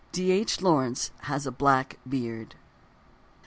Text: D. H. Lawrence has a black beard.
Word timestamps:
D. 0.11 0.31
H. 0.31 0.61
Lawrence 0.63 1.11
has 1.25 1.45
a 1.45 1.51
black 1.51 1.99
beard. 2.09 2.55